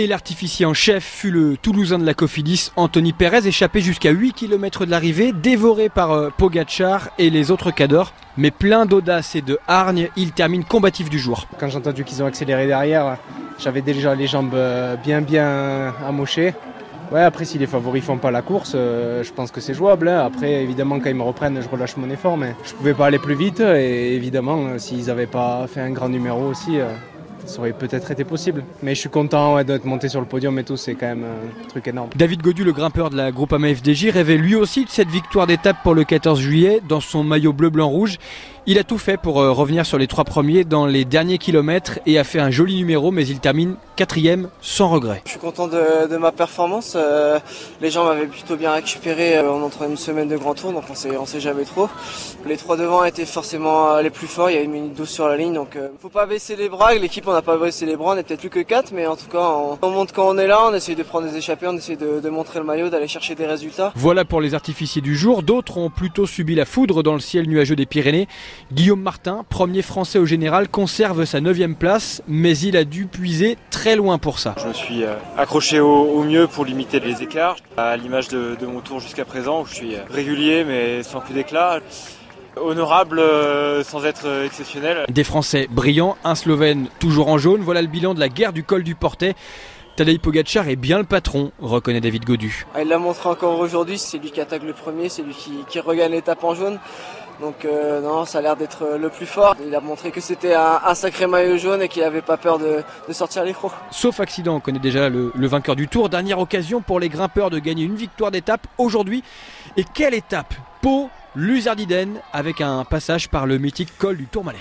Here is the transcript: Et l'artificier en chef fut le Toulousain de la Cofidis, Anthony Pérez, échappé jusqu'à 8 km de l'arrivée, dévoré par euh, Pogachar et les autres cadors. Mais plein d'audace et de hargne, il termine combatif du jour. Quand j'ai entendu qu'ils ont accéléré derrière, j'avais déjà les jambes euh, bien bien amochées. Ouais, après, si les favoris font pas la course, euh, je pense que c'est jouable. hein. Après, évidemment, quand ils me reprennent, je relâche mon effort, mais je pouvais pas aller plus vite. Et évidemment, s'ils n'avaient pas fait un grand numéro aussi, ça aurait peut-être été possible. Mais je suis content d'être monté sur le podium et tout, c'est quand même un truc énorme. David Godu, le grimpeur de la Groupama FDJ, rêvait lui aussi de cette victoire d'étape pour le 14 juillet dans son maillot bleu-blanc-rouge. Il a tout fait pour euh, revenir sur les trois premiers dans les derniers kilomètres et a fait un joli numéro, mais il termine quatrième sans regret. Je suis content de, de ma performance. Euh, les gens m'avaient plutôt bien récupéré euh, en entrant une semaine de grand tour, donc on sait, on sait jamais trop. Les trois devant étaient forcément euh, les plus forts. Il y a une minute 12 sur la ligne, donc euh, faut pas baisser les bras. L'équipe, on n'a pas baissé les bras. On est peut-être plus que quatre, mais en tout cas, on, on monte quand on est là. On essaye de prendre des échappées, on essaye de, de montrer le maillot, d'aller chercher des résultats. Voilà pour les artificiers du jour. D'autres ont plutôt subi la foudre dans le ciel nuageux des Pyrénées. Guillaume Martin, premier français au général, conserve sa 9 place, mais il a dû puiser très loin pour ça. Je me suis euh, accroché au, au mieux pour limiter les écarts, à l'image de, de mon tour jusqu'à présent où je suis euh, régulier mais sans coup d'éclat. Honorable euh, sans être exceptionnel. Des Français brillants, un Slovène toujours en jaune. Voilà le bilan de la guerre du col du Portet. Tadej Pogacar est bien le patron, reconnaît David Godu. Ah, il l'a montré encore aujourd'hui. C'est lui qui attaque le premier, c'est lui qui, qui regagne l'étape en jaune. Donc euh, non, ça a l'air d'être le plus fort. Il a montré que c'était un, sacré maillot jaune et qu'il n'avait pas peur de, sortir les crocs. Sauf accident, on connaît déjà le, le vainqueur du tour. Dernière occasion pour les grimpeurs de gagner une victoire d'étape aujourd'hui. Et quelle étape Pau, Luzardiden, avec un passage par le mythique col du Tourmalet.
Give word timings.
Et 0.00 0.06
l'artificier 0.06 0.64
en 0.64 0.74
chef 0.74 1.02
fut 1.02 1.32
le 1.32 1.56
Toulousain 1.56 1.98
de 1.98 2.06
la 2.06 2.14
Cofidis, 2.14 2.70
Anthony 2.76 3.12
Pérez, 3.12 3.48
échappé 3.48 3.80
jusqu'à 3.80 4.12
8 4.12 4.32
km 4.32 4.86
de 4.86 4.92
l'arrivée, 4.92 5.32
dévoré 5.32 5.88
par 5.88 6.12
euh, 6.12 6.30
Pogachar 6.30 7.08
et 7.18 7.30
les 7.30 7.50
autres 7.50 7.72
cadors. 7.72 8.12
Mais 8.36 8.52
plein 8.52 8.86
d'audace 8.86 9.34
et 9.34 9.40
de 9.40 9.58
hargne, 9.66 10.08
il 10.16 10.30
termine 10.30 10.62
combatif 10.62 11.10
du 11.10 11.18
jour. 11.18 11.48
Quand 11.58 11.66
j'ai 11.66 11.78
entendu 11.78 12.04
qu'ils 12.04 12.22
ont 12.22 12.26
accéléré 12.26 12.68
derrière, 12.68 13.16
j'avais 13.58 13.80
déjà 13.82 14.14
les 14.14 14.28
jambes 14.28 14.54
euh, 14.54 14.94
bien 14.94 15.20
bien 15.20 15.92
amochées. 16.06 16.54
Ouais, 17.10 17.24
après, 17.24 17.44
si 17.44 17.58
les 17.58 17.66
favoris 17.66 18.04
font 18.04 18.18
pas 18.18 18.30
la 18.30 18.42
course, 18.42 18.74
euh, 18.76 19.24
je 19.24 19.32
pense 19.32 19.50
que 19.50 19.60
c'est 19.60 19.74
jouable. 19.74 20.06
hein. 20.06 20.24
Après, 20.24 20.62
évidemment, 20.62 21.00
quand 21.00 21.08
ils 21.10 21.16
me 21.16 21.24
reprennent, 21.24 21.60
je 21.60 21.68
relâche 21.68 21.96
mon 21.96 22.08
effort, 22.08 22.36
mais 22.36 22.54
je 22.64 22.72
pouvais 22.74 22.94
pas 22.94 23.06
aller 23.06 23.18
plus 23.18 23.34
vite. 23.34 23.58
Et 23.58 24.14
évidemment, 24.14 24.78
s'ils 24.78 25.06
n'avaient 25.06 25.26
pas 25.26 25.66
fait 25.66 25.80
un 25.80 25.90
grand 25.90 26.08
numéro 26.08 26.46
aussi, 26.46 26.78
ça 27.48 27.60
aurait 27.60 27.72
peut-être 27.72 28.10
été 28.10 28.24
possible. 28.24 28.64
Mais 28.82 28.94
je 28.94 29.00
suis 29.00 29.08
content 29.08 29.62
d'être 29.64 29.84
monté 29.84 30.08
sur 30.08 30.20
le 30.20 30.26
podium 30.26 30.58
et 30.58 30.64
tout, 30.64 30.76
c'est 30.76 30.94
quand 30.94 31.06
même 31.06 31.24
un 31.24 31.68
truc 31.68 31.88
énorme. 31.88 32.10
David 32.14 32.42
Godu, 32.42 32.64
le 32.64 32.72
grimpeur 32.72 33.10
de 33.10 33.16
la 33.16 33.32
Groupama 33.32 33.74
FDJ, 33.74 34.10
rêvait 34.10 34.36
lui 34.36 34.54
aussi 34.54 34.84
de 34.84 34.90
cette 34.90 35.08
victoire 35.08 35.46
d'étape 35.46 35.82
pour 35.82 35.94
le 35.94 36.04
14 36.04 36.38
juillet 36.38 36.80
dans 36.88 37.00
son 37.00 37.24
maillot 37.24 37.52
bleu-blanc-rouge. 37.52 38.18
Il 38.70 38.78
a 38.78 38.84
tout 38.84 38.98
fait 38.98 39.16
pour 39.16 39.40
euh, 39.40 39.50
revenir 39.50 39.86
sur 39.86 39.96
les 39.96 40.06
trois 40.06 40.24
premiers 40.24 40.62
dans 40.62 40.84
les 40.84 41.06
derniers 41.06 41.38
kilomètres 41.38 42.00
et 42.04 42.18
a 42.18 42.24
fait 42.24 42.38
un 42.38 42.50
joli 42.50 42.76
numéro, 42.76 43.10
mais 43.10 43.26
il 43.26 43.40
termine 43.40 43.76
quatrième 43.96 44.50
sans 44.60 44.88
regret. 44.88 45.22
Je 45.24 45.30
suis 45.30 45.38
content 45.40 45.68
de, 45.68 46.06
de 46.06 46.16
ma 46.18 46.32
performance. 46.32 46.92
Euh, 46.94 47.38
les 47.80 47.90
gens 47.90 48.04
m'avaient 48.04 48.26
plutôt 48.26 48.56
bien 48.56 48.72
récupéré 48.72 49.38
euh, 49.38 49.50
en 49.50 49.62
entrant 49.62 49.86
une 49.86 49.96
semaine 49.96 50.28
de 50.28 50.36
grand 50.36 50.52
tour, 50.52 50.72
donc 50.74 50.84
on 50.90 50.94
sait, 50.94 51.16
on 51.16 51.24
sait 51.24 51.40
jamais 51.40 51.64
trop. 51.64 51.88
Les 52.46 52.58
trois 52.58 52.76
devant 52.76 53.04
étaient 53.04 53.24
forcément 53.24 53.90
euh, 53.94 54.02
les 54.02 54.10
plus 54.10 54.26
forts. 54.26 54.50
Il 54.50 54.56
y 54.56 54.58
a 54.58 54.60
une 54.60 54.70
minute 54.70 54.94
12 54.94 55.08
sur 55.08 55.28
la 55.28 55.38
ligne, 55.38 55.54
donc 55.54 55.74
euh, 55.76 55.88
faut 56.02 56.10
pas 56.10 56.26
baisser 56.26 56.54
les 56.54 56.68
bras. 56.68 56.92
L'équipe, 56.92 57.26
on 57.26 57.32
n'a 57.32 57.40
pas 57.40 57.56
baissé 57.56 57.86
les 57.86 57.96
bras. 57.96 58.12
On 58.14 58.18
est 58.18 58.22
peut-être 58.22 58.40
plus 58.40 58.50
que 58.50 58.60
quatre, 58.60 58.92
mais 58.92 59.06
en 59.06 59.16
tout 59.16 59.28
cas, 59.32 59.40
on, 59.40 59.78
on 59.80 59.90
monte 59.90 60.12
quand 60.12 60.28
on 60.28 60.36
est 60.36 60.46
là. 60.46 60.60
On 60.70 60.74
essaye 60.74 60.94
de 60.94 61.02
prendre 61.02 61.26
des 61.26 61.38
échappées, 61.38 61.66
on 61.68 61.76
essaye 61.78 61.96
de, 61.96 62.20
de 62.20 62.28
montrer 62.28 62.58
le 62.58 62.66
maillot, 62.66 62.90
d'aller 62.90 63.08
chercher 63.08 63.34
des 63.34 63.46
résultats. 63.46 63.92
Voilà 63.96 64.26
pour 64.26 64.42
les 64.42 64.52
artificiers 64.52 65.00
du 65.00 65.16
jour. 65.16 65.42
D'autres 65.42 65.78
ont 65.78 65.88
plutôt 65.88 66.26
subi 66.26 66.54
la 66.54 66.66
foudre 66.66 67.02
dans 67.02 67.14
le 67.14 67.20
ciel 67.20 67.48
nuageux 67.48 67.74
des 67.74 67.86
Pyrénées. 67.86 68.28
Guillaume 68.72 69.00
Martin, 69.00 69.44
premier 69.48 69.82
français 69.82 70.18
au 70.18 70.26
général, 70.26 70.68
conserve 70.68 71.24
sa 71.24 71.40
9 71.40 71.74
place, 71.78 72.22
mais 72.28 72.56
il 72.58 72.76
a 72.76 72.84
dû 72.84 73.06
puiser 73.06 73.56
très 73.70 73.96
loin 73.96 74.18
pour 74.18 74.38
ça. 74.38 74.54
Je 74.62 74.68
me 74.68 74.72
suis 74.72 75.04
euh, 75.04 75.14
accroché 75.36 75.80
au, 75.80 75.88
au 75.88 76.22
mieux 76.22 76.46
pour 76.46 76.64
limiter 76.64 77.00
les 77.00 77.22
écarts, 77.22 77.56
à 77.76 77.96
l'image 77.96 78.28
de, 78.28 78.56
de 78.60 78.66
mon 78.66 78.80
tour 78.80 79.00
jusqu'à 79.00 79.24
présent 79.24 79.62
où 79.62 79.66
je 79.66 79.74
suis 79.74 79.94
euh, 79.94 80.00
régulier 80.10 80.64
mais 80.64 81.02
sans 81.02 81.20
coup 81.20 81.32
d'éclat. 81.32 81.80
Honorable 82.56 83.20
euh, 83.20 83.84
sans 83.84 84.04
être 84.04 84.26
exceptionnel. 84.44 85.04
Des 85.08 85.22
Français 85.22 85.68
brillants, 85.70 86.16
un 86.24 86.34
Slovène 86.34 86.88
toujours 86.98 87.28
en 87.28 87.38
jaune. 87.38 87.60
Voilà 87.60 87.82
le 87.82 87.88
bilan 87.88 88.14
de 88.14 88.20
la 88.20 88.28
guerre 88.28 88.52
du 88.52 88.64
col 88.64 88.82
du 88.82 88.96
Portet. 88.96 89.34
Tadej 89.98 90.20
Pogacar 90.20 90.68
est 90.68 90.76
bien 90.76 90.98
le 90.98 91.04
patron, 91.04 91.50
reconnaît 91.60 92.00
David 92.00 92.24
Godu. 92.24 92.66
Ah, 92.74 92.82
il 92.82 92.88
l'a 92.88 92.98
montré 92.98 93.28
encore 93.28 93.58
aujourd'hui. 93.58 93.98
C'est 93.98 94.18
lui 94.18 94.30
qui 94.30 94.40
attaque 94.40 94.62
le 94.62 94.72
premier, 94.72 95.08
c'est 95.08 95.22
lui 95.22 95.34
qui, 95.34 95.50
qui 95.68 95.80
regagne 95.80 96.12
l'étape 96.12 96.44
en 96.44 96.54
jaune. 96.54 96.78
Donc 97.40 97.64
euh, 97.64 98.00
non, 98.00 98.24
ça 98.24 98.38
a 98.38 98.42
l'air 98.42 98.56
d'être 98.56 98.96
le 98.98 99.08
plus 99.10 99.26
fort. 99.26 99.54
Il 99.64 99.74
a 99.74 99.80
montré 99.80 100.10
que 100.10 100.20
c'était 100.20 100.54
un, 100.54 100.94
sacré 100.94 101.26
maillot 101.26 101.56
jaune 101.56 101.82
et 101.82 101.88
qu'il 101.88 102.02
n'avait 102.02 102.22
pas 102.22 102.36
peur 102.36 102.58
de, 102.58 102.82
sortir 103.12 103.44
les 103.44 103.52
crocs. 103.52 103.72
Sauf 103.90 104.20
accident, 104.20 104.56
on 104.56 104.60
connaît 104.60 104.78
déjà 104.78 105.08
le, 105.08 105.32
le 105.34 105.46
vainqueur 105.46 105.76
du 105.76 105.88
tour. 105.88 106.08
Dernière 106.08 106.38
occasion 106.38 106.80
pour 106.80 106.98
les 107.00 107.08
grimpeurs 107.08 107.50
de 107.50 107.58
gagner 107.58 107.84
une 107.84 107.96
victoire 107.96 108.30
d'étape 108.30 108.66
aujourd'hui. 108.78 109.22
Et 109.76 109.84
quelle 109.84 110.14
étape 110.14 110.54
Pau, 110.80 111.10
Luzardiden, 111.36 112.20
avec 112.32 112.60
un 112.60 112.84
passage 112.84 113.28
par 113.28 113.46
le 113.46 113.58
mythique 113.58 113.96
col 113.98 114.16
du 114.16 114.26
Tourmalet. 114.26 114.56